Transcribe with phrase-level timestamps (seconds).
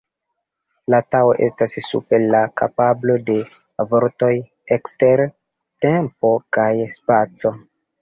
[0.93, 3.37] La Tao estas super la kapablo de
[3.95, 4.33] vortoj,
[4.81, 5.25] ekster
[5.89, 7.59] tempo kaj spaco.